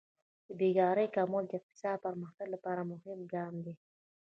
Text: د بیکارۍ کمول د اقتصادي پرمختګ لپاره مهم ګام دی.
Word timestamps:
د 0.47 0.49
بیکارۍ 0.59 1.07
کمول 1.15 1.43
د 1.47 1.51
اقتصادي 1.59 1.99
پرمختګ 2.05 2.47
لپاره 2.55 2.81
مهم 2.91 3.19
ګام 3.33 3.53
دی. 3.65 3.73